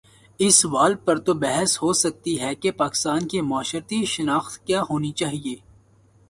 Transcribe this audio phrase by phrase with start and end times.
[0.39, 4.99] اس سوال پر تو بحث ہو سکتی ہے کہ پاکستان کی معاشرتی شناخت کیا ہو
[4.99, 5.55] نی چاہیے۔